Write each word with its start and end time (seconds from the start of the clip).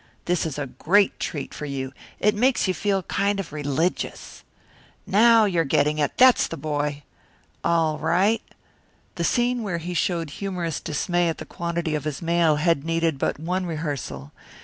This 0.25 0.47
is 0.47 0.57
a 0.57 0.65
great 0.65 1.19
treat 1.19 1.53
for 1.53 1.67
you. 1.67 1.93
It 2.19 2.33
makes 2.33 2.67
you 2.67 2.73
feel 2.73 3.03
kind 3.03 3.39
of 3.39 3.53
religious. 3.53 4.43
Now 5.05 5.45
you're 5.45 5.63
getting 5.63 5.99
it 5.99 6.17
that's 6.17 6.47
the 6.47 6.57
boy! 6.57 7.03
All 7.63 7.99
right" 7.99 8.41
The 9.17 9.23
scene 9.23 9.61
where 9.61 9.77
he 9.77 9.93
showed 9.93 10.31
humorous 10.41 10.79
dismay 10.79 11.29
at 11.29 11.37
the 11.37 11.45
quantity 11.45 11.93
of 11.93 12.05
his 12.05 12.19
mail 12.19 12.55
had 12.55 12.83
needed 12.83 13.19
but 13.19 13.39
one 13.39 13.67
rehearsal. 13.67 14.31